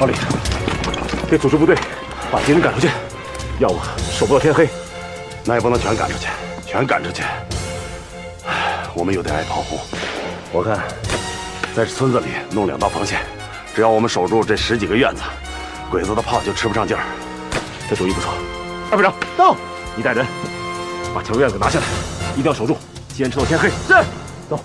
[0.00, 0.14] 老李，
[1.28, 1.76] 给组织部队，
[2.30, 2.88] 把敌人赶出去。
[3.58, 4.68] 要不守不到天黑，
[5.44, 6.26] 那也不能全赶出去。
[6.64, 7.22] 全赶出去，
[8.94, 9.78] 我们有点爱炮轰。
[10.52, 10.76] 我看
[11.74, 13.18] 在这村子里弄两道防线，
[13.74, 15.22] 只要我们守住这十几个院子，
[15.90, 17.02] 鬼子的炮就吃不上劲儿。
[17.90, 18.32] 这主意不错。
[18.92, 19.56] 二排长，到，
[19.96, 20.24] 你带人
[21.14, 21.84] 把前院子拿下来，
[22.34, 22.76] 一定要守住，
[23.16, 23.70] 坚持到天黑。
[23.88, 23.94] 是。
[24.50, 24.60] 走。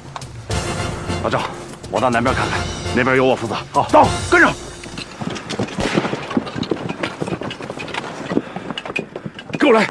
[1.24, 1.42] 老赵，
[1.90, 2.60] 我到南边看看，
[2.94, 3.56] 那边由我负责。
[3.72, 4.52] 好，走，跟着。
[9.64, 9.90] 跟我来！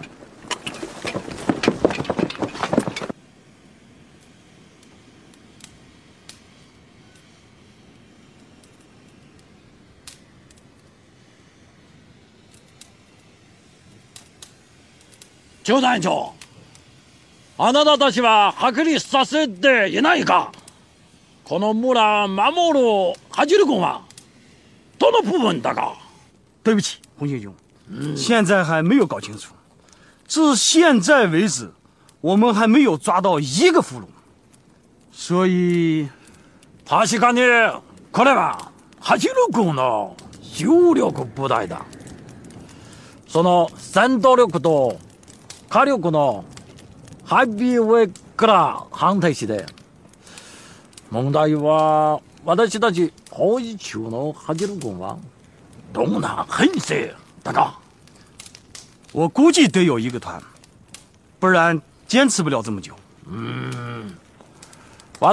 [15.64, 16.12] 赵团长，
[17.56, 20.52] あなたたちは剥離させてえないか。
[21.44, 24.02] この村守るを恥辱ごは
[24.98, 25.94] どの部分だか。
[26.62, 27.50] 对不起，红军兄，
[28.14, 29.48] 现在还没有搞清楚。
[30.34, 31.70] 至现在为止，
[32.22, 34.04] 我们还没有抓到一个俘虏，
[35.12, 36.08] 所以，
[36.88, 37.44] 다시간에
[38.10, 38.56] 그래만
[39.02, 40.14] 하시로군노
[40.56, 41.84] 유력부대다
[43.28, 44.96] その戦闘力と
[45.68, 46.46] 火力の
[47.26, 49.66] ハビーウェイから反対して、
[51.10, 55.18] 問題は私たち法囲中のハジル軍は
[55.92, 57.81] どんな編成だか
[59.12, 60.42] 我估计得有一个团，
[61.38, 61.78] 不然
[62.08, 62.94] 坚持不了这么久。
[63.30, 64.10] 嗯，
[65.20, 65.32] 八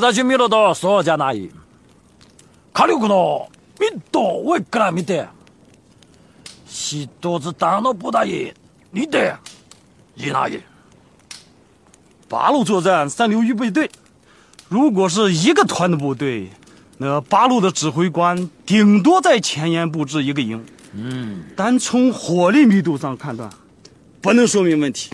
[12.51, 13.89] 路作战三流预备队，
[14.67, 16.47] 如果是一个团的部队，
[16.99, 20.63] 那八路的指挥官顶多在前沿布置一个营。
[20.93, 23.49] 嗯，单从火力密度上判断。
[24.21, 25.09] 不能说明问题。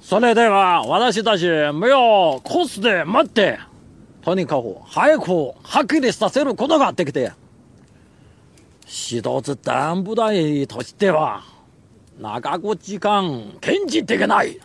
[0.00, 1.44] それでは、私たち、
[1.74, 3.58] 目をコースで待って、
[4.22, 5.30] とにかく早く
[5.62, 7.30] はっきりさせることができて、
[8.86, 11.42] 一つ団部隊としては、
[12.18, 14.58] 長く時間、堅持できない。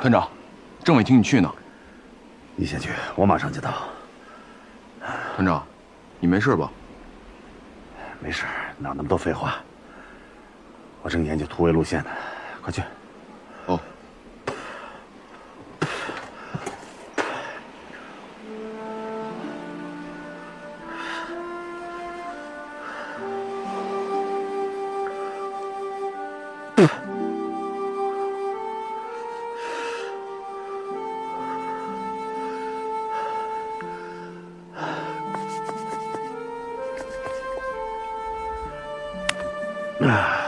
[0.00, 0.26] 团长，
[0.82, 1.54] 政委请你去呢，
[2.56, 3.70] 你先去，我马上就到。
[5.36, 5.62] 团长，
[6.18, 6.72] 你没事吧？
[8.18, 8.44] 没事，
[8.78, 9.56] 哪那么多废话？
[11.02, 12.10] 我正研究突围路线呢，
[12.62, 12.82] 快去。
[40.02, 40.46] 啊。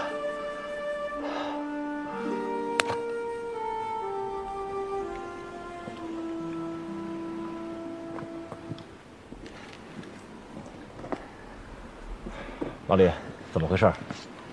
[12.88, 13.08] 老李，
[13.52, 13.90] 怎么回事？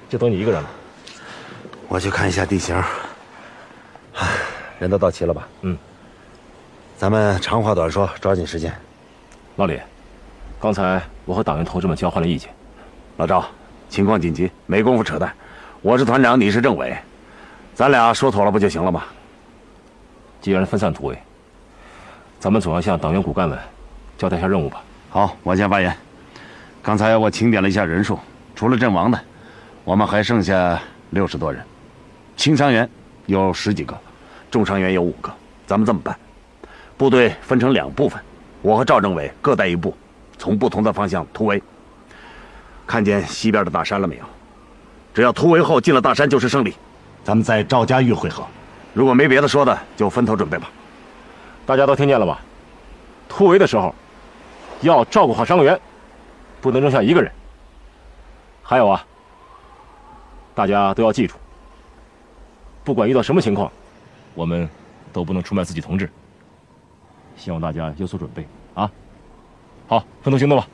[0.09, 0.69] 就等你一个人了。
[1.87, 2.75] 我去看一下地形。
[4.15, 4.27] 哎，
[4.79, 5.47] 人都到齐了吧？
[5.61, 5.77] 嗯。
[6.97, 8.73] 咱们长话短说，抓紧时间。
[9.55, 9.79] 老李，
[10.59, 12.49] 刚才我和党员同志们交换了意见。
[13.17, 13.43] 老赵。
[13.89, 15.31] 情况紧急，没工夫扯淡。
[15.81, 16.95] 我是团长，你是政委，
[17.74, 19.03] 咱俩说妥了不就行了吗？
[20.39, 21.18] 既然分散突围，
[22.39, 23.57] 咱们总要向党员骨干们
[24.15, 24.81] 交代一下任务吧。
[25.09, 25.94] 好，我先发言。
[26.83, 28.18] 刚才我清点了一下人数，
[28.56, 29.19] 除了阵亡的，
[29.83, 31.59] 我们还剩下六十多人，
[32.38, 32.88] 轻伤员
[33.25, 33.97] 有十几个，
[34.51, 35.33] 重伤员有五个。
[35.65, 36.15] 咱们这么办：
[36.95, 38.21] 部队分成两部分，
[38.62, 39.95] 我和赵政委各带一部，
[40.38, 41.59] 从不同的方向突围。
[42.89, 44.24] 看见西边的大山了没有？
[45.13, 46.74] 只要突围后进了大山就是胜利。
[47.24, 48.44] 咱们在赵家峪会合。
[48.95, 50.71] 如果没别的说的，就分头准备吧。
[51.68, 52.41] 大家都听见了吧？
[53.27, 53.94] 突围的时候
[54.81, 55.80] 要照顾好伤员，
[56.59, 57.31] 不能扔下一个人。
[58.63, 59.06] 还有啊，
[60.56, 61.35] 大家都要记住，
[62.83, 63.71] 不管遇到什么情况，
[64.33, 64.68] 我们
[65.13, 66.09] 都不能出卖自己同志。
[67.38, 68.89] 希望大家有所准备啊！
[69.88, 70.68] 好，分头行动吧。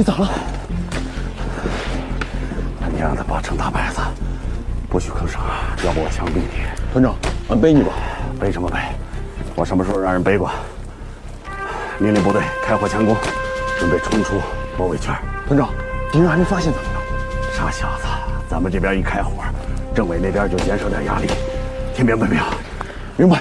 [0.00, 0.30] 你咋了？
[2.90, 4.00] 你让他把成打摆子，
[4.88, 5.76] 不许吭声啊！
[5.84, 6.64] 要不我枪毙你！
[6.90, 7.14] 团长，
[7.50, 7.90] 俺背你吧。
[8.40, 8.78] 背什么背？
[9.54, 10.50] 我什么时候让人背过？
[11.98, 13.14] 命令部队开火强攻，
[13.78, 14.40] 准备冲出
[14.78, 15.14] 包围圈。
[15.46, 15.68] 团长，
[16.10, 17.50] 敌人还没发现咱们呢。
[17.52, 18.04] 傻小子，
[18.48, 19.32] 咱们这边一开火，
[19.94, 21.26] 政委那边就减少点压力。
[21.94, 22.42] 听明白没有？
[23.18, 23.38] 明白。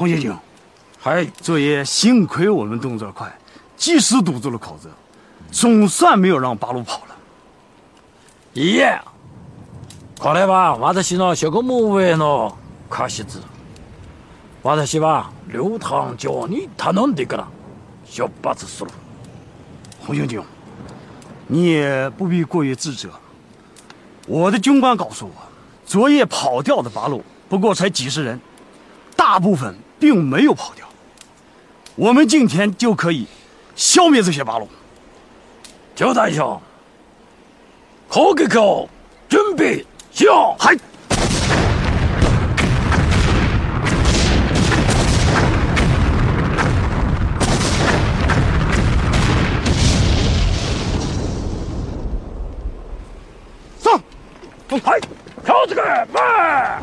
[0.00, 0.34] 洪学警，
[0.98, 3.30] 还昨夜幸亏我们动作快，
[3.76, 4.88] 及时堵住了口子，
[5.52, 7.14] 总算没有让八路跑了。
[8.54, 8.98] 爷，
[10.18, 10.74] 快来吧！
[10.76, 11.18] 瓦特西
[14.62, 17.46] 瓦特西吧，刘堂叫你他弄的个了，
[18.06, 18.86] 小八字叔。
[20.06, 20.42] 洪学警，
[21.46, 23.10] 你也不必过于自责。
[24.26, 25.32] 我的军官告诉我，
[25.84, 28.40] 昨夜跑掉的八路不过才几十人，
[29.14, 29.76] 大部分。
[30.00, 30.88] 并没有跑掉，
[31.94, 33.26] 我们今天就可以
[33.76, 34.66] 消灭这些八路。
[35.94, 36.58] 乔大兄，
[38.08, 38.88] 好个口，
[39.28, 40.26] 准备，向，
[40.58, 40.74] 嗨！
[54.66, 54.98] 走，嗨，
[55.44, 55.80] 跳出去，
[56.12, 56.80] 迈！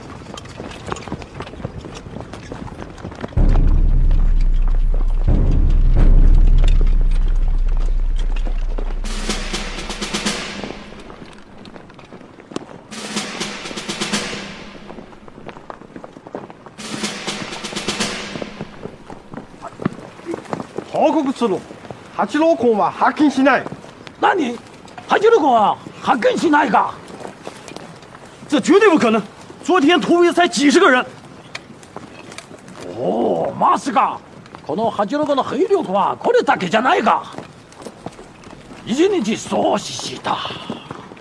[21.17, 21.59] 我不知路，
[22.15, 23.63] 八九路工哇，哈根起来。
[24.19, 24.55] 那你，
[25.07, 26.79] 八九路啊，哈更起哪一个。
[28.47, 29.19] 这绝对不可能！
[29.63, 31.03] 昨天突围才几十个人。
[32.97, 34.15] 哦，马斯噶？
[34.67, 36.15] 可能八九路工那还有两啊？
[36.23, 37.19] 可能大概家哪一个？
[38.85, 40.35] 一定是缩西西的。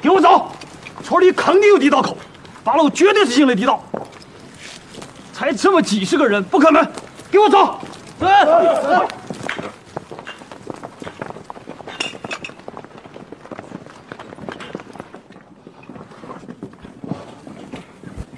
[0.02, 0.52] 给我走！
[1.02, 2.14] 村里肯定有地道口，
[2.62, 3.82] 八路绝对是进了地道。
[5.32, 6.86] 才这么几十个人，不可能！
[7.30, 7.80] 给我走！
[8.20, 9.08] 走走走！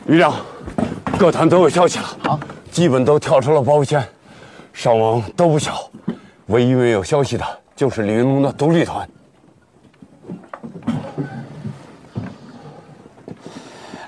[0.09, 0.35] 旅长，
[1.19, 4.03] 各团都有消息了啊，基本都跳出了包围圈，
[4.73, 5.79] 伤亡都不小，
[6.47, 7.45] 唯一没有消息的
[7.77, 9.07] 就是李云龙的独立团。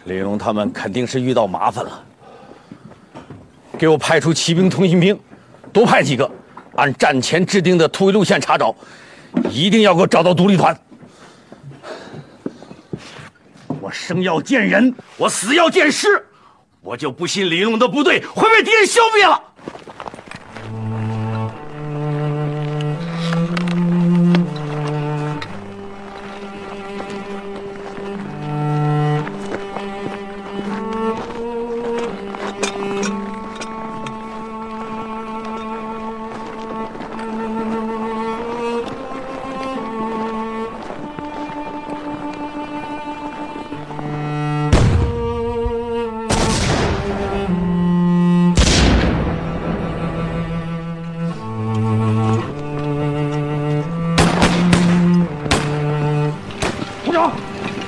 [0.04, 2.02] 李云龙他们肯定是遇到麻烦了，
[3.78, 5.16] 给我派出骑兵通信兵，
[5.70, 6.28] 多派几个，
[6.76, 8.74] 按战前制定的突围路线查找，
[9.50, 10.74] 一定要给我找到独立团。
[13.92, 16.26] 生要见人，我死要见尸，
[16.80, 19.49] 我就不信李龙的部队会被敌人消灭了。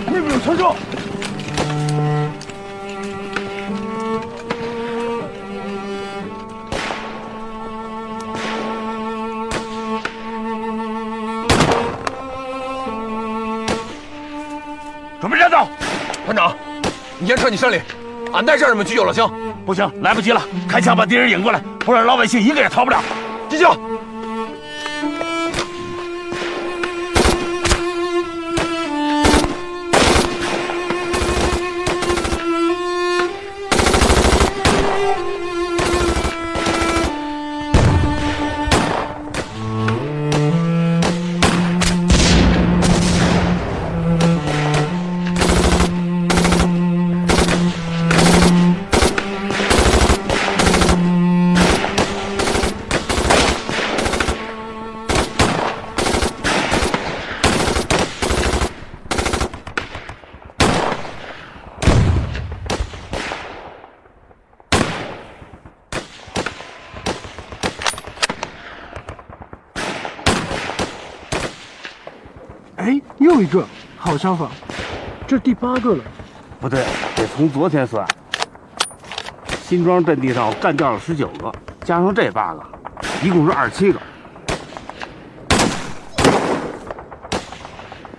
[0.07, 0.75] 那边有枪声，
[15.21, 15.67] 准备战斗！
[16.27, 16.55] 团长，
[17.19, 17.81] 你先撤进山里，
[18.33, 19.33] 俺带战士们去救老乡。
[19.65, 23.03] 不行，来不及了，开枪把敌人引过来，不然老百姓一个也逃不了。
[23.49, 23.92] 进兄。
[74.23, 74.49] 枪发，
[75.26, 76.05] 这第八个了。
[76.61, 76.81] 不对，
[77.17, 78.07] 得从昨天算。
[79.62, 81.52] 新庄阵地上我干掉了十九个，
[81.83, 82.62] 加上这八个，
[83.21, 83.99] 一共是二十七个。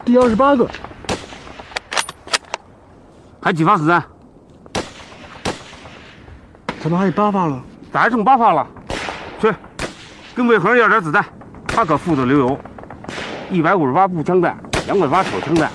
[0.03, 0.67] 第二十八个，
[3.41, 4.03] 还几发子弹？
[6.81, 7.63] 怎么还有八发了？
[7.93, 8.67] 咋还剩八发了？
[9.39, 9.53] 去，
[10.36, 11.24] 跟魏恒要点子弹，
[11.65, 12.60] 他可富责流油，
[13.50, 14.57] 一百五十八步枪弹，
[14.88, 15.72] 两百八手枪弹。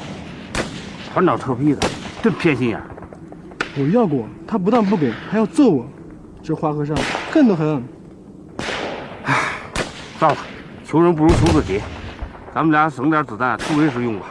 [1.12, 1.80] 团长臭批的，
[2.22, 2.80] 真偏心眼！
[3.76, 5.86] 我要过，他不但不给，还要揍我。
[6.42, 6.96] 这花和尚，
[7.30, 7.82] 恨得很。
[9.24, 9.34] 唉，
[10.18, 10.38] 算了，
[10.86, 11.80] 求人不如求自己。
[12.54, 14.26] 咱们俩省点子弹，突围时用吧。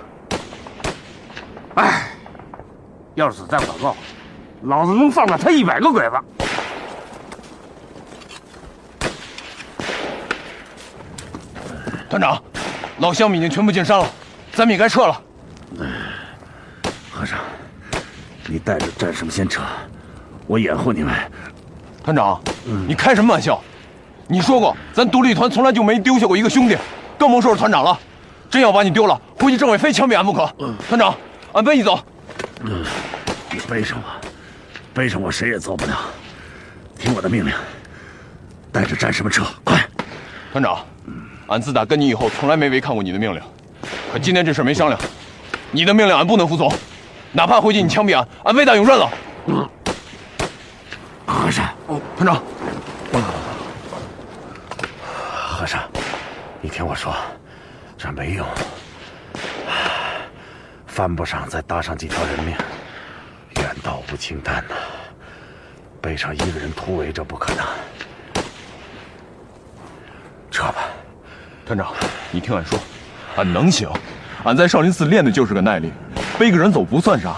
[1.76, 2.04] 唉，
[3.16, 3.96] 要是子弹不够，
[4.64, 6.16] 老子能放了他一百个鬼子。
[12.10, 12.42] 团长，
[13.00, 14.08] 老乡们已经全部进山了，
[14.54, 15.24] 咱们也该撤了。
[18.50, 19.62] 你带着战士们先撤，
[20.48, 21.14] 我掩护你们。
[22.04, 22.42] 团长，
[22.88, 23.62] 你开什么玩笑？
[24.28, 26.78] 你说过咱独立团从来就没丢下过一个兄弟，
[27.18, 27.98] 更甭说是团长了。
[28.50, 30.46] 真要把你丢了，估计政委非枪毙俺不可。
[30.88, 31.14] 团长，
[31.52, 32.00] 俺背你走。
[32.62, 34.30] 你背上我，
[34.94, 35.98] 背上我谁也走不了。
[36.98, 37.54] 听我的命令，
[38.72, 39.78] 带着战士们撤，快！
[40.54, 40.80] 团长，
[41.48, 43.42] 俺自打跟你以后，从来没违抗过你的命令。
[44.14, 44.98] 可今天这事没商量，
[45.72, 46.72] 你的命令俺不能服从。
[47.38, 49.08] 哪怕回去你枪毙俺，俺魏大勇认了。
[51.28, 52.44] 和尚，哦，团长，
[55.48, 55.80] 和尚，
[56.62, 57.16] 你听我说，
[57.96, 58.48] 这没用，
[60.88, 62.56] 犯不上再搭上几条人命，
[63.58, 64.74] 远道不清淡呐，
[66.02, 67.64] 背上一个人突围这不可能，
[70.50, 70.90] 撤吧。
[71.68, 71.94] 团长，
[72.32, 72.80] 你听俺说，
[73.36, 73.88] 俺能行，
[74.44, 75.94] 俺在少林寺练的就是个耐力。
[76.38, 77.36] 背个人走不算啥，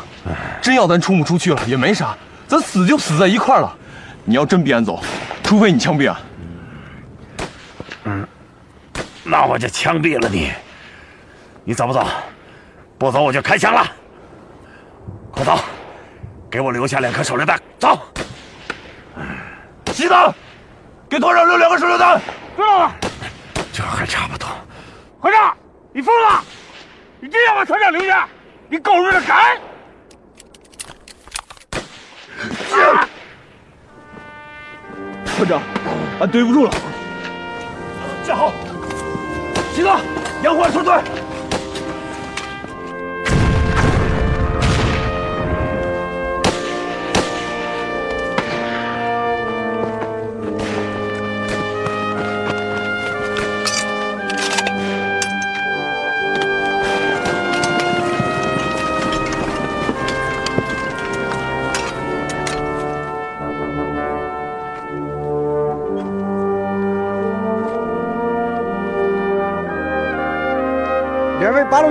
[0.62, 2.16] 真要咱冲不出去了也没啥，
[2.48, 3.74] 咱死就死在一块了。
[4.26, 5.02] 你要真逼俺走，
[5.42, 6.18] 除非你枪毙俺。
[8.04, 8.28] 嗯，
[9.24, 10.52] 那我就枪毙了你。
[11.64, 12.06] 你走不走？
[12.98, 13.88] 不走我就开枪了。
[15.32, 15.58] 快走，
[16.52, 17.58] 给我留下两颗手榴弹。
[17.80, 17.98] 走。
[19.86, 20.14] 急子，
[21.10, 22.20] 给团长留两颗手榴弹。
[22.58, 22.92] 知道了。
[23.72, 24.48] 这还差不多。
[25.22, 25.56] 团长，
[25.94, 26.44] 你疯了？
[27.22, 28.28] 你真要把团长留下？
[28.72, 29.58] 你狗日的敢！
[35.26, 35.60] 团长，
[36.22, 36.72] 俺对不住了。
[38.24, 38.54] 站好，
[39.74, 40.00] 齐乐，
[40.44, 41.29] 杨虎撤退。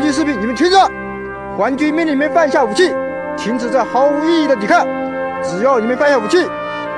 [0.01, 0.79] 兄弟士兵，你们听着，
[1.59, 2.95] 皇军命令你们放下武器，
[3.37, 4.87] 停止这毫无意义的抵抗。
[5.43, 6.49] 只要你们放下武器，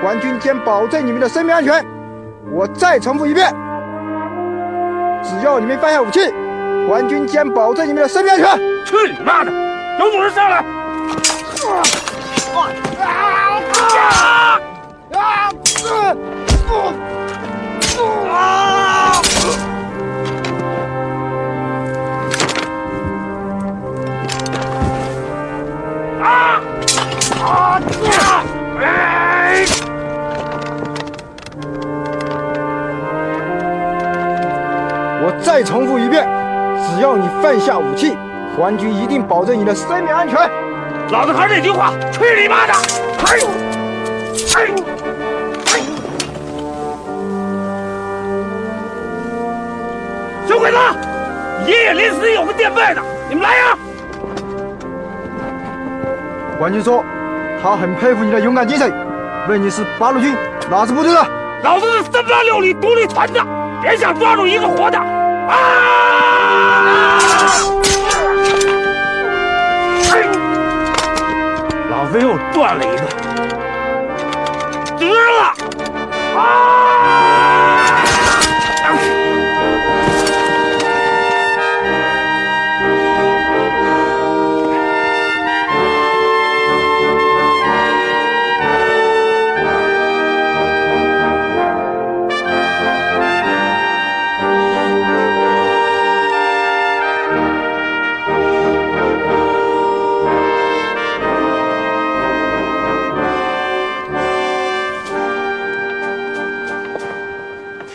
[0.04, 1.82] 皇军将保证你们的生命安全。
[2.52, 3.48] 我再重复一遍，
[5.22, 6.30] 只要你们放下武器，
[6.90, 8.58] 皇军将保证你们的生命安全。
[8.84, 9.50] 去你妈的，
[9.98, 10.62] 有种人上来！
[35.52, 36.22] 再重复一遍，
[36.94, 38.16] 只要你放下武器，
[38.56, 40.38] 皇军一定保证你的生命安全。
[41.10, 42.72] 老子还是那句话，去你妈的！
[43.26, 43.48] 哎呦，
[44.54, 44.70] 哎，
[50.46, 50.76] 小鬼子，
[51.66, 53.76] 爷爷临时有个垫背的，你们来呀！
[56.60, 57.04] 皇军说，
[57.60, 58.88] 他很佩服你的勇敢精神。
[59.48, 60.32] 问你是八路军
[60.70, 61.26] 哪支部队的？
[61.64, 63.44] 老子是三八六旅独立团的，
[63.82, 65.19] 别想抓住一个活的。
[65.50, 67.18] 啊！
[70.04, 70.24] 嘿，
[71.90, 73.02] 老子又断了一个，
[74.98, 75.59] 值了。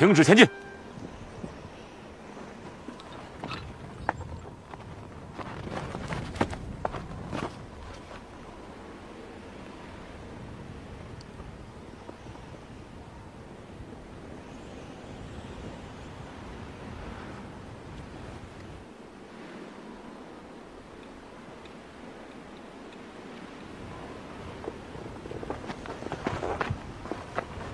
[0.08, 0.48] 停止前进！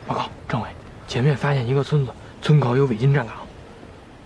[0.07, 0.69] 报告政委，
[1.09, 2.11] 前面发现一个村子。
[2.51, 3.33] 村口有伪军站岗，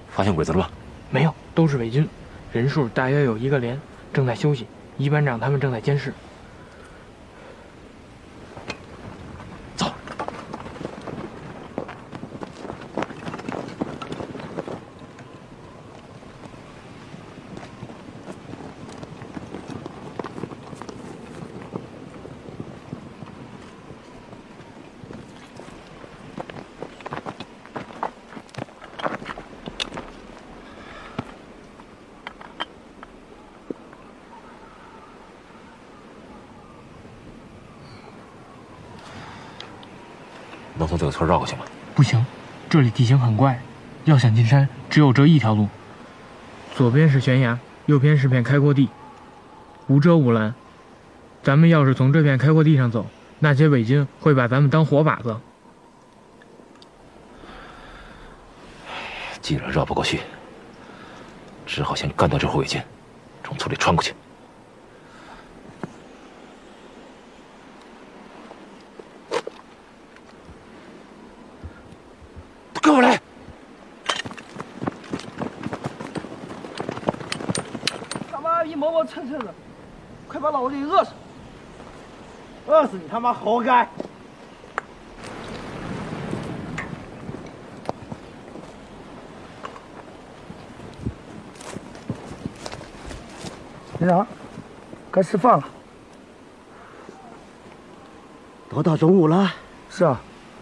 [0.10, 0.68] 发现鬼子了吗？
[1.12, 2.08] 没有，都是伪军，
[2.52, 3.80] 人数大约有一个连，
[4.12, 4.66] 正在休息。
[4.98, 6.12] 一班长他们正在监视。
[41.16, 41.64] 从绕过去吗？
[41.96, 42.26] 不行，
[42.70, 43.58] 这里地形很怪，
[44.04, 45.70] 要想进山，只有这一条路。
[46.76, 48.90] 左边是悬崖，右边是片开阔地，
[49.88, 50.54] 无遮无拦。
[51.42, 53.08] 咱们要是从这片开阔地上走，
[53.40, 55.38] 那些伪军会把咱们当活靶子。
[59.42, 60.20] 既然绕不过去，
[61.66, 62.82] 只好先干掉这伙伪军，
[63.42, 64.14] 从村里穿过去。
[83.26, 83.90] 妈活该！
[93.98, 94.28] 连长，
[95.10, 95.66] 该吃饭了。
[98.70, 99.52] 都到中午了。
[99.90, 100.22] 是啊，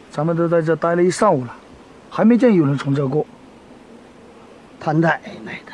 [0.10, 1.54] 咱们都在这待了一上午了，
[2.10, 3.26] 还没见有人从这过。
[4.80, 5.74] 他奶奶的，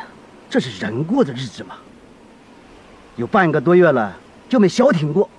[0.49, 1.75] 这是人过的日子吗？
[3.15, 4.17] 有半个多月了，
[4.49, 5.30] 就没消停过。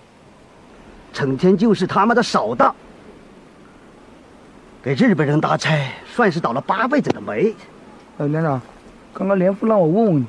[1.20, 2.74] 成天就是他妈的扫荡，
[4.82, 5.76] 给日本人搭差，
[6.14, 7.54] 算是倒了八辈子的霉。
[8.16, 8.58] 哎，连长，
[9.12, 10.26] 刚刚连副让我问问你，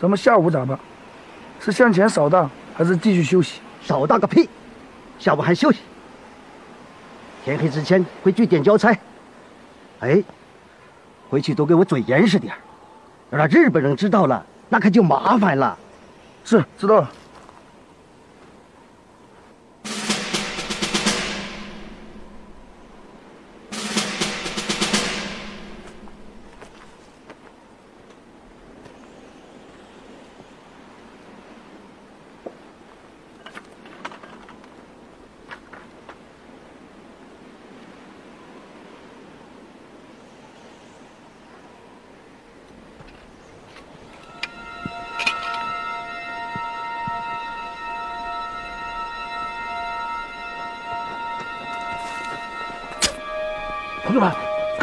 [0.00, 0.76] 咱们下午咋办？
[1.60, 3.60] 是向前扫荡，还是继续休息？
[3.84, 4.48] 扫荡个屁！
[5.16, 5.78] 下午还休息？
[7.44, 8.92] 天黑之前回据点交差。
[10.00, 10.20] 哎，
[11.30, 12.58] 回去都给我嘴严实点儿，
[13.38, 15.78] 让日本人知道了，那可就麻烦了。
[16.44, 17.08] 是，知道了。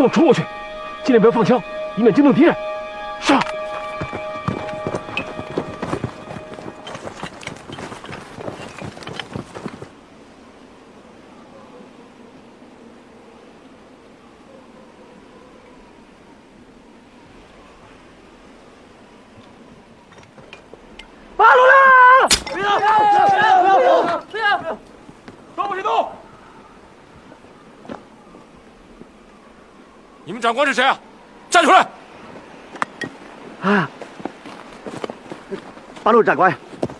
[0.09, 0.41] 冲过去，
[1.03, 1.61] 尽量不要放枪，
[1.95, 2.68] 以免惊动敌人。
[30.49, 30.99] 长官是谁啊？
[31.47, 31.87] 站出来！
[33.61, 33.87] 啊！
[36.03, 36.51] 八路长官，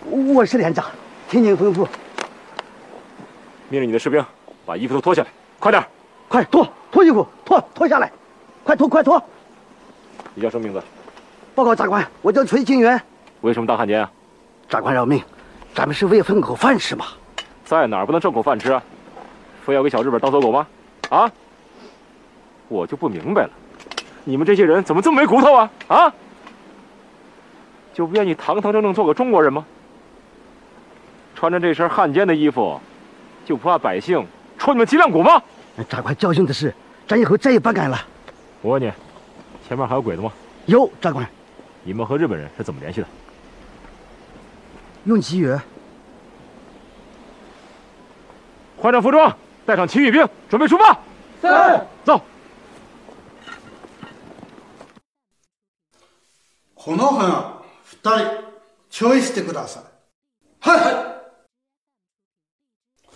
[0.08, 0.84] 我是连长，
[1.28, 1.78] 听您吩咐。
[3.68, 4.24] 命令你的士兵
[4.64, 5.84] 把衣服都脱下来，快点！
[6.28, 8.08] 快脱脱衣服，脱脱下来，
[8.62, 9.20] 快脱快脱！
[10.34, 10.80] 你叫什么名字？
[11.52, 13.02] 报告长官，我叫崔金元。
[13.40, 14.08] 为什么当汉奸啊？
[14.68, 15.20] 长官饶命！
[15.74, 17.06] 咱们是为混口饭吃嘛？
[17.64, 18.70] 在哪儿不能挣口饭吃？
[18.70, 18.80] 啊？
[19.66, 20.64] 非要给小日本当走狗吗？
[21.08, 21.28] 啊？
[22.70, 23.50] 我就不明白了，
[24.24, 25.70] 你们这些人怎么这么没骨头啊？
[25.88, 26.14] 啊！
[27.92, 29.66] 就不愿意堂堂正正做个中国人吗？
[31.34, 32.80] 穿着这身汉奸的衣服，
[33.44, 34.24] 就不怕百姓
[34.56, 35.42] 戳你们脊梁骨吗？
[35.88, 36.72] 长官教训的是，
[37.08, 37.98] 咱以后再也不敢了。
[38.62, 38.86] 我问你，
[39.66, 40.30] 前面还有鬼子吗？
[40.66, 41.26] 有，长官。
[41.82, 43.06] 你们和日本人是怎么联系的？
[45.06, 45.50] 用旗语。
[48.76, 49.34] 换上服装，
[49.66, 50.92] 带上旗语兵，准备出发。
[51.42, 51.80] 是。
[52.04, 52.20] 走。
[56.82, 58.10] この花、二人、
[58.88, 59.82] チョイしてください。
[60.60, 60.90] はいは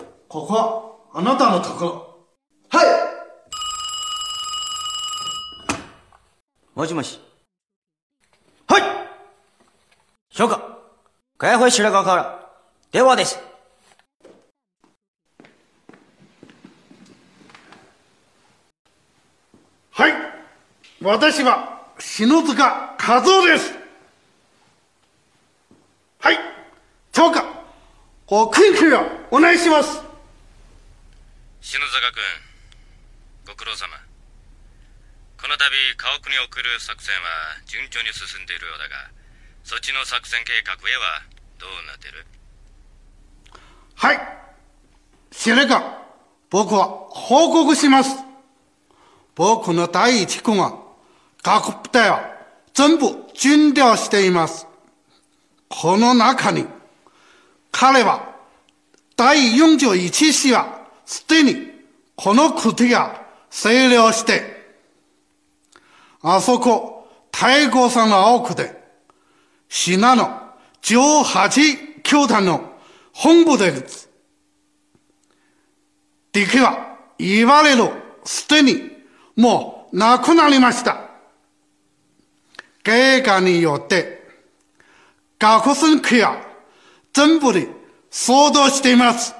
[0.02, 2.04] いここ、あなたのところ。
[2.68, 2.86] はい
[6.74, 7.18] もしもし。
[8.66, 8.82] はい
[11.38, 12.50] かやほい白川か
[12.92, 13.38] ら、はです。
[19.92, 20.12] はい
[21.00, 23.70] 私は、篠塚和夫です
[26.20, 26.38] はい
[27.12, 27.44] 長官
[28.26, 30.00] ご訓示をお願いします
[31.60, 33.88] 篠坂君ご苦労様
[35.36, 38.96] この度家屋に送る作戦は順調に進んでいるようだが
[39.64, 41.20] そっちの作戦計画へは
[41.60, 42.24] どうなってる
[43.96, 44.18] はい
[45.30, 45.82] 司令官
[46.48, 48.16] 僕は報告します
[49.34, 50.80] 僕の第一君は
[51.42, 52.32] 学部だよ
[52.74, 53.06] 全部
[53.74, 54.66] 礼をしています。
[55.68, 56.66] この中に、
[57.70, 58.34] 彼は
[59.16, 61.56] 第41子はすでに
[62.16, 64.42] この国が清涼して、
[66.20, 68.82] あそこ、太鼓山の奥で、
[69.68, 70.16] 信濃
[70.82, 72.72] 18教団の
[73.12, 74.08] 本部です。
[76.32, 77.84] 敵は言われる
[78.24, 78.90] すでに
[79.36, 81.03] もう亡くなりました。
[82.84, 84.20] 该干によって、
[85.38, 86.44] 学生区は
[87.14, 87.66] 全部で
[88.10, 89.34] 騒動しています。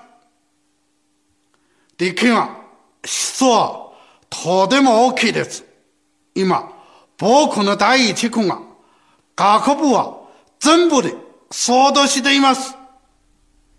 [1.99, 2.57] 理県は、
[3.05, 3.93] 質は
[4.31, 5.63] とても大きいです。
[6.35, 6.73] 今、
[7.19, 8.59] 僕の第一区が、
[9.37, 10.23] 学部は
[10.61, 11.13] 全部で
[11.51, 12.75] 騒動しています。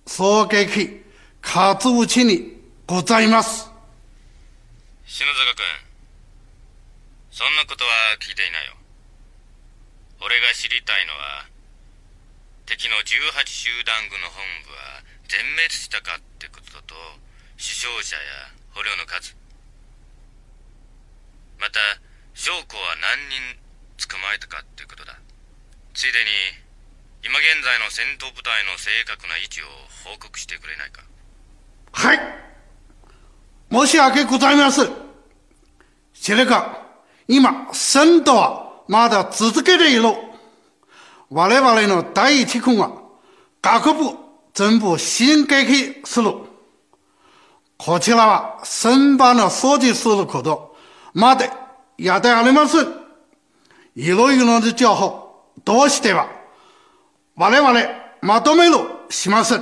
[0.06, 1.04] 衝撃、
[1.44, 3.68] 勝うちにございます。
[5.08, 5.66] 篠塚君、
[7.32, 8.85] そんなことは聞いていないよ。
[10.26, 11.46] 俺が知りたいのは
[12.66, 16.98] 敵の18集団軍の本部は全滅したかってことと
[17.62, 19.38] 死傷者や捕虜の数
[21.62, 21.78] また
[22.34, 23.38] 将校は何人
[24.10, 25.14] 捕まえたかってことだ
[25.94, 26.18] ついで
[27.30, 29.70] に今現在の戦闘部隊の正確な位置を
[30.10, 31.06] 報告してくれないか
[31.94, 32.18] はい
[33.70, 34.90] 申し訳ございません
[36.18, 36.66] 司令官
[37.30, 38.34] 今戦闘
[38.65, 40.04] はまだ続けている。
[41.32, 43.02] 我々の第一君は、
[43.62, 44.12] 学部
[44.54, 46.32] 全部新劇する。
[47.78, 50.78] こちらは先般の掃除すること
[51.14, 51.50] まで
[51.98, 52.78] やってあります。
[53.96, 56.30] いろいろな情報、どうしては、
[57.36, 57.80] 我々
[58.22, 58.76] まとめる
[59.10, 59.60] します。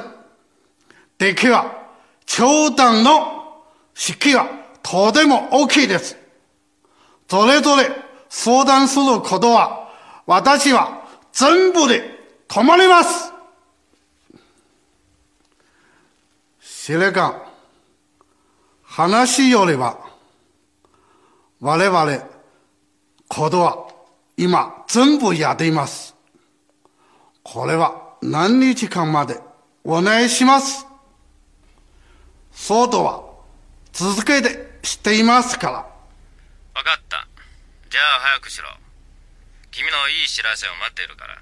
[1.19, 1.81] きは、
[2.25, 4.49] 長短の式は
[4.81, 6.17] とても大きいです。
[7.29, 7.89] それぞれ
[8.35, 9.89] 相談することは、
[10.25, 12.03] 私は全部で
[12.49, 13.31] 止まります。
[16.59, 17.39] 司令官、
[18.81, 19.95] 話よれは、
[21.61, 22.17] 我々、
[23.27, 23.87] ことは
[24.35, 26.15] 今全部やっています。
[27.43, 29.39] これは何日間まで
[29.83, 30.87] お願いします。
[32.51, 33.23] ソーは
[33.91, 35.73] 続けてしていますから。
[35.77, 35.89] わか
[36.99, 37.27] った。
[37.93, 38.65] じゃあ早くしろ
[39.69, 41.37] 君のいい知らせを待っているから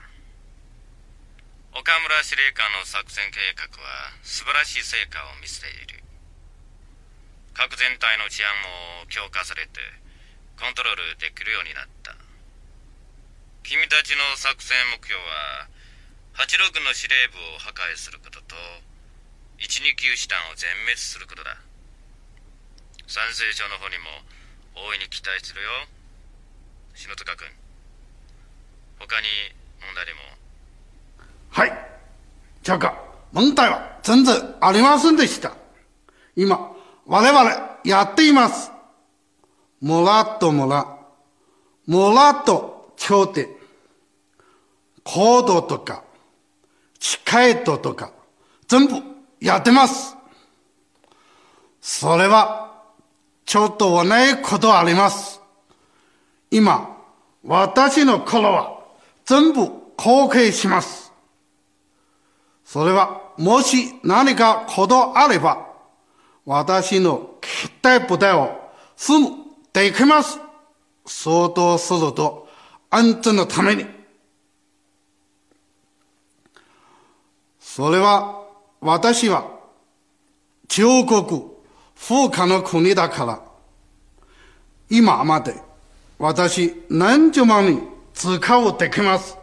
[1.80, 6.04] 岡村司令官の作戦計画は素晴らしい成果を見せている
[7.56, 9.80] 核全体の治安も強化されて
[10.60, 12.20] コントロールできるようになった
[13.64, 15.72] 君たちの作戦目標は
[16.36, 18.60] 86の司令部を破壊することと
[19.64, 21.56] 129師団を全滅することだ
[23.08, 24.12] 賛成省の方にも
[24.76, 25.72] 大いに期待するよ
[26.96, 27.48] 篠塚君
[29.00, 29.28] 他に
[29.82, 30.14] 問題で
[31.24, 31.88] もはい
[32.64, 33.02] じゃあか
[33.32, 35.54] 問題は全然ありませんでした
[36.36, 36.72] 今
[37.06, 37.50] 我々
[37.86, 38.72] やっています
[39.82, 40.98] もらっともら
[41.88, 43.48] もらっと協定
[45.04, 46.04] 行動とか
[47.00, 48.12] 近いととか
[48.68, 48.96] 全部
[49.40, 50.16] やってます
[51.82, 52.80] それは
[53.46, 55.31] ちょっとないことあります
[56.52, 56.98] 今、
[57.46, 58.80] 私の頃は
[59.26, 61.14] 全部後継します。
[62.66, 65.66] それは、もし何かことあれば、
[66.46, 68.52] 私の期待部隊を
[68.98, 69.30] すぐ
[69.74, 70.40] できます。
[71.06, 72.48] 相当すると、
[72.90, 73.86] 安全のために。
[77.62, 78.44] それは、
[78.82, 79.48] 私は、
[80.68, 81.24] 中国、
[81.98, 83.42] 風可の国だから、
[84.90, 85.71] 今まで、
[86.22, 87.82] 私何十万人
[88.14, 89.36] 使うできます。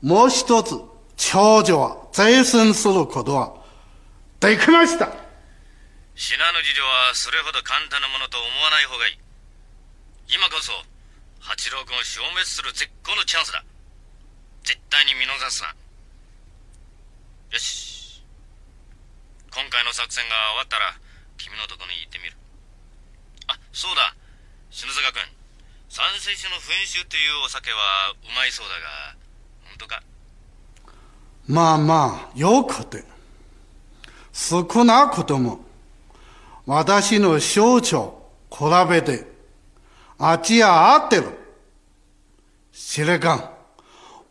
[0.00, 0.72] もう一つ、
[1.18, 3.52] 長女は財産することは
[4.40, 5.04] できました。
[6.16, 9.20] 死なぬ事情はそれほど簡単なものと思わない方がいい。
[10.32, 10.72] 今こそ、
[11.44, 13.62] 八郎君を消滅する絶好のチャンスだ。
[14.64, 15.68] 絶対に見逃すな。
[17.52, 18.24] よし。
[19.52, 20.96] 今回の作戦が終わったら、
[21.36, 22.32] 君のとこに行ってみる。
[23.52, 24.16] あ、そうだ。
[24.72, 25.35] 篠塚君。
[25.98, 27.78] 山水酒の噴酒というお酒は
[28.10, 29.16] うまいそうだが
[29.64, 30.02] 本当か
[31.48, 33.02] まあまあよくて
[34.30, 35.60] 少なくとも
[36.66, 38.14] 私の象徴
[38.52, 38.56] 比
[38.90, 39.24] べて
[40.18, 41.24] あっちや合ってる
[42.74, 43.50] 知れかん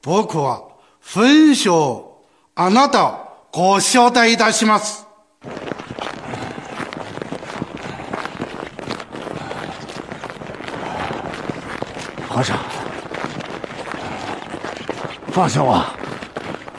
[0.04, 0.67] 僕は
[1.04, 2.21] 噴酒を
[2.54, 3.17] あなたを
[3.51, 5.04] ご招待いたします
[12.35, 12.57] 和尚，
[15.31, 15.81] 放下我，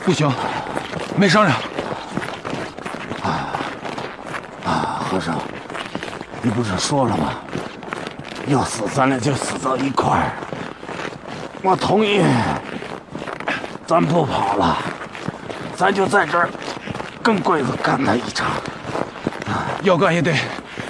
[0.04, 0.30] 不行，
[1.18, 1.56] 没商量。
[3.22, 3.56] 啊
[4.66, 5.34] 啊，和尚，
[6.42, 7.32] 你不是说了吗？
[8.48, 10.30] 要死咱俩就死到一块儿。
[11.62, 12.20] 我同意，
[13.86, 14.76] 咱不跑了，
[15.74, 16.50] 咱就在这儿
[17.22, 18.46] 跟鬼子干他一场。
[19.82, 20.34] 要干也得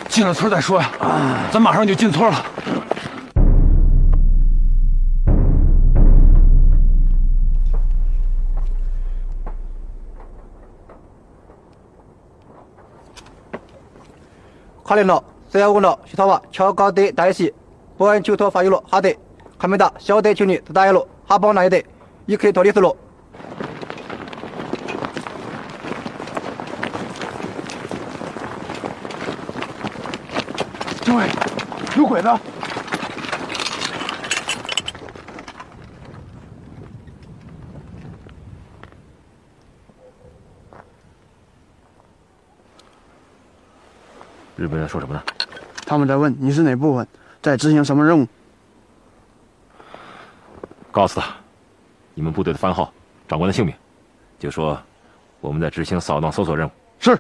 [0.09, 0.91] 进了村再说呀，
[1.53, 2.45] 咱马上就进村了。
[14.87, 15.21] 卡领诺，
[15.51, 17.53] 四幺五诺徐草娃，桥岗堆大西，
[17.99, 19.19] 保安九发一路，哈堆，
[19.59, 21.83] 卡梅达小堆球尼自大野路，哈宝那一带，
[22.27, 22.97] 一克托里斯路。
[31.03, 31.27] 政委，
[31.97, 32.29] 有鬼子。
[44.57, 45.23] 日本人说什么呢？
[45.87, 47.07] 他们在问你是哪部分，
[47.43, 48.27] 在执行什么任务？
[50.91, 51.29] 告诉他，
[52.15, 52.91] 你们部队的番号，
[53.29, 53.75] 长官的姓名，
[54.39, 54.81] 就说
[55.43, 56.71] 我们在执行扫荡搜索任务。
[56.99, 57.17] 是。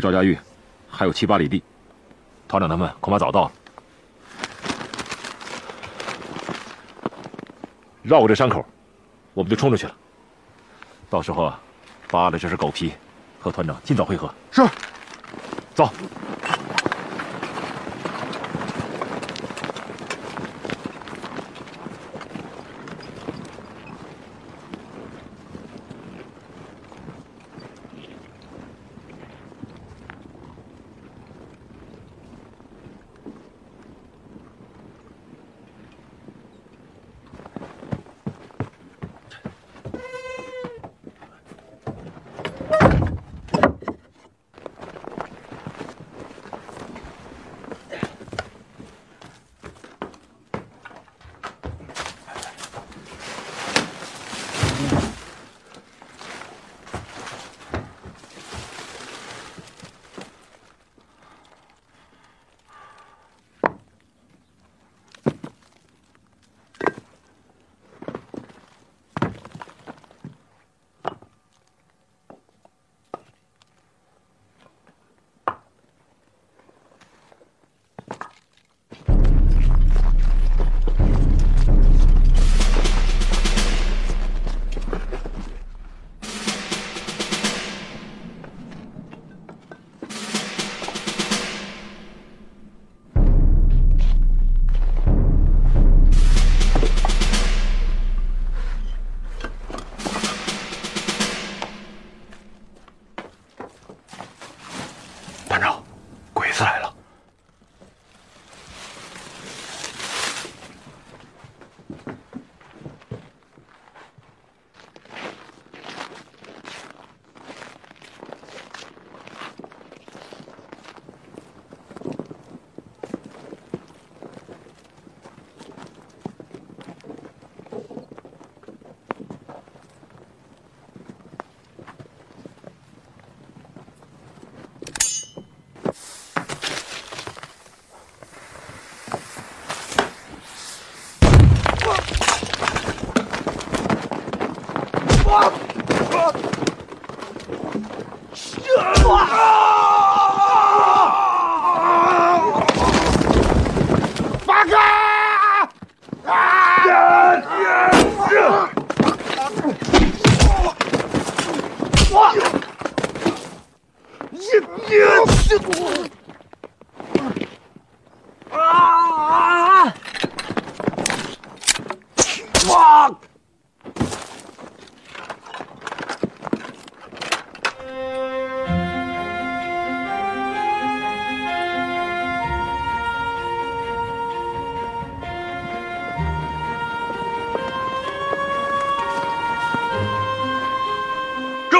[0.00, 0.38] 赵家峪
[0.88, 1.62] 还有七八里地，
[2.48, 3.52] 团长他们恐怕早到了。
[8.02, 8.64] 绕过这山口，
[9.34, 9.94] 我们就冲出去了。
[11.10, 11.60] 到时候，啊，
[12.10, 12.92] 扒了这是狗皮，
[13.38, 14.32] 和团长尽早会合。
[14.50, 14.62] 是，
[15.74, 15.90] 走。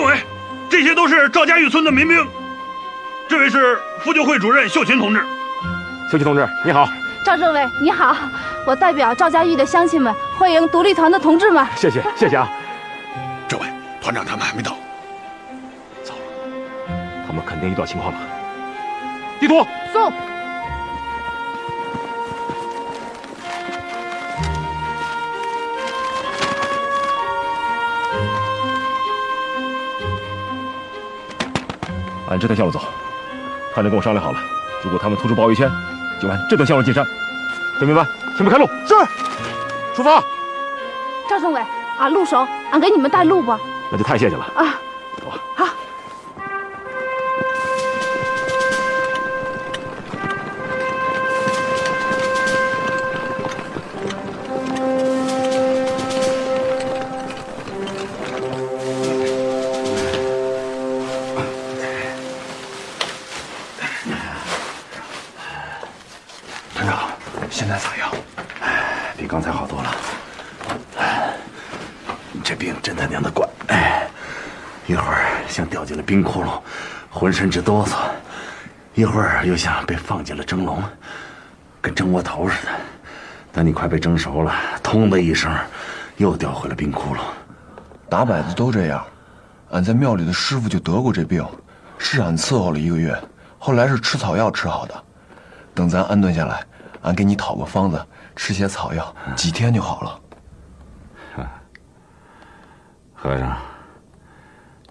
[0.01, 0.17] 政委，
[0.71, 2.27] 这些都是赵家峪村的民兵，
[3.29, 5.23] 这位是妇救会主任秀琴同志。
[6.11, 6.89] 秀琴同志，你好。
[7.23, 8.17] 赵政委，你好。
[8.67, 11.67] 我代表赵家峪的乡亲们，欢迎独立团的同志们。
[11.77, 12.51] 谢谢，谢谢啊。
[13.47, 13.67] 政委，
[14.01, 14.75] 团长他们还没到。
[16.03, 16.21] 糟了，
[17.27, 18.19] 他们肯定遇到情况了。
[19.39, 20.11] 地图，送。
[32.31, 32.78] 按这条线路走，
[33.74, 34.39] 汉贼跟我商量好了，
[34.85, 35.68] 如果他们突出包围圈，
[36.22, 37.05] 就按这条线路进山。
[37.81, 38.07] 弟兄们，
[38.37, 38.95] 前面开路，是，
[39.97, 40.22] 出发。
[41.28, 41.61] 赵政委，
[41.99, 43.59] 俺路熟，俺给你们带路吧。
[43.91, 44.80] 那就太谢谢了啊。
[77.51, 77.97] 直哆嗦，
[78.95, 80.81] 一会儿又像被放进了蒸笼，
[81.81, 82.73] 跟蒸窝头似的。
[83.53, 85.53] 等你快被蒸熟了，通的一声，
[86.17, 87.19] 又掉回了冰窟窿。
[88.09, 89.05] 打摆子都这样，
[89.71, 91.45] 俺在庙里的师傅就得过这病，
[91.99, 93.19] 是俺伺候了一个月，
[93.59, 95.03] 后来是吃草药吃好的。
[95.75, 96.65] 等咱安顿下来，
[97.03, 98.01] 俺给你讨个方子，
[98.37, 100.21] 吃些草药，几天就好了。
[103.13, 103.55] 和尚，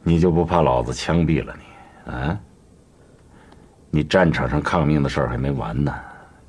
[0.04, 2.12] 你就不怕老子枪毙了你？
[2.14, 2.38] 嗯？
[3.92, 5.94] 你战场上抗命的事儿还没完呢，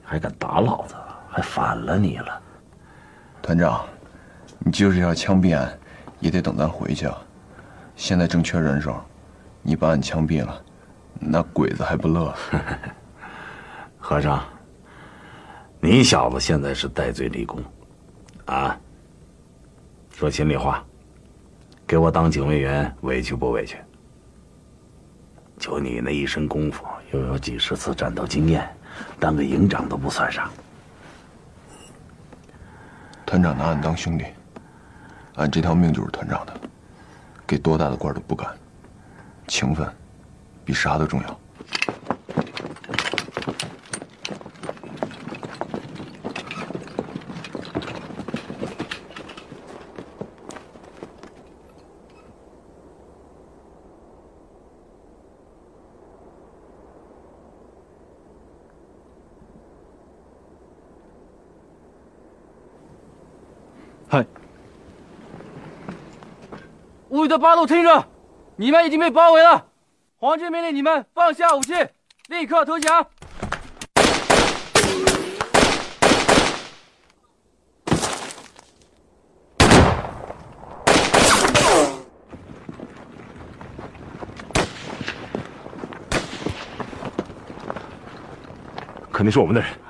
[0.03, 0.95] 还敢打老子，
[1.31, 2.43] 还反了你了！
[3.41, 3.83] 团长，
[4.59, 5.79] 你就是要枪毙俺，
[6.19, 7.17] 也得等咱回去啊。
[7.97, 9.03] 现在正缺人手，
[9.63, 10.61] 你把俺枪毙了，
[11.19, 12.35] 那鬼子还不乐？
[13.99, 14.43] 和尚，
[15.81, 17.59] 你小子现在是戴罪立功，
[18.47, 18.79] 啊？
[20.11, 20.85] 说心里话，
[21.87, 23.79] 给我当警卫员委屈不委屈？
[25.59, 26.85] 就你那一身功夫！
[27.13, 28.69] 又有几十次战斗经验，
[29.19, 30.49] 当个营长都不算啥。
[33.27, 34.25] 团长拿俺当兄弟，
[35.35, 36.53] 俺这条命就是团长的，
[37.47, 38.49] 给多大的官都不敢。
[39.49, 39.89] 情分
[40.65, 41.41] 比啥都重要。
[67.21, 68.07] 所有的八路听着，
[68.57, 69.67] 你们已经被包围了，
[70.17, 71.73] 皇军命令你们放下武器，
[72.31, 73.07] 立刻投降。
[89.13, 89.90] 肯定是我们的人。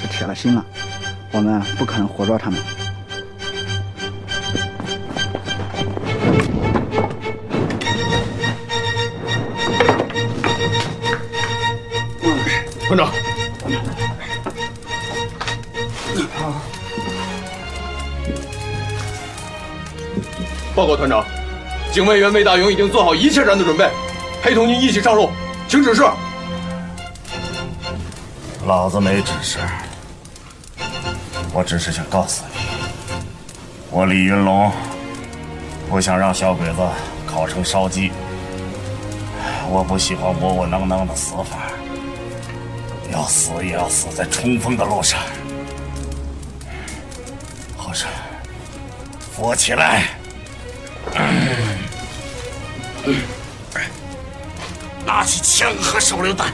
[0.00, 0.64] 是铁了心了，
[1.32, 2.58] 我们不可能活捉他们。
[12.86, 13.10] 团长，
[20.74, 21.24] 报告团长，
[21.92, 23.90] 警卫员魏大勇已经做好一切战斗准备，
[24.42, 25.30] 陪同您一起上路，
[25.68, 26.02] 请指示。
[28.66, 29.58] 老子没指示。
[31.56, 32.60] 我只是想告诉你，
[33.90, 34.70] 我李云龙
[35.88, 36.74] 不想让小鬼子
[37.26, 38.10] 烤成烧鸡。
[39.70, 41.72] 我不喜欢窝窝囊囊的死法，
[43.10, 45.18] 要死也要死在冲锋的路上。
[47.74, 48.06] 后生，
[49.34, 50.02] 扶起来，
[55.06, 56.52] 拿起枪和手榴弹，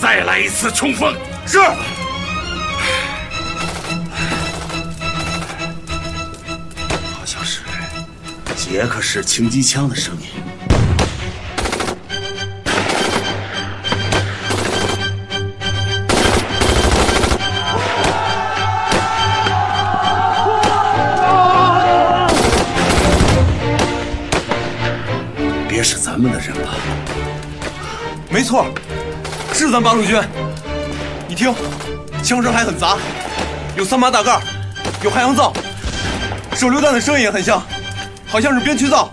[0.00, 1.14] 再来一次冲锋！
[1.46, 1.58] 是。
[8.70, 10.26] 也可是轻机枪的声音，
[25.66, 26.74] 别是咱们的人吧？
[28.28, 28.66] 没错，
[29.54, 30.20] 是咱八路军。
[31.26, 31.54] 你听，
[32.22, 32.98] 枪声还很杂，
[33.78, 34.38] 有三八大盖，
[35.02, 35.54] 有汉阳造，
[36.54, 37.62] 手榴弹的声音也很像。
[38.28, 39.10] 好像是边区造。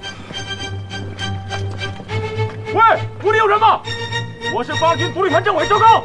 [2.73, 2.83] 喂，
[3.23, 3.79] 屋里有人吗？
[4.53, 6.03] 我是八军独立团政委赵刚，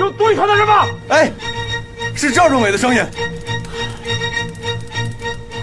[0.00, 0.86] 有独立团的人吗？
[1.10, 1.30] 哎，
[2.16, 3.04] 是赵政委的声音。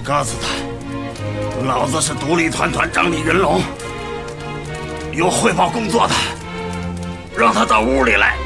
[0.04, 3.60] 告诉他，老子是独立团团长李云龙，
[5.12, 6.14] 有汇报工作的，
[7.36, 8.38] 让他到屋里来。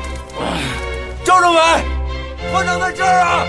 [1.26, 1.62] 赵政委，
[2.52, 3.46] 团长在这儿啊。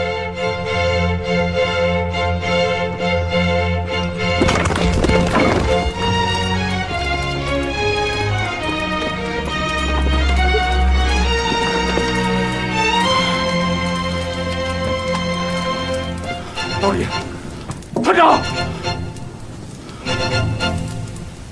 [18.05, 18.39] 团长，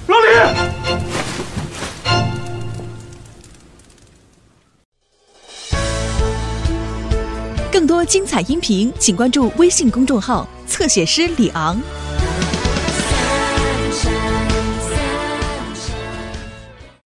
[0.06, 0.54] 老李！
[7.72, 11.80] 更多精彩音频，请关注微信公众号“侧写师李昂”。